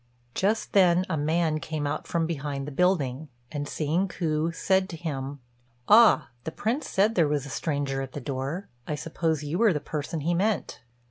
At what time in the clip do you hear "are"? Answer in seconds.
9.61-9.71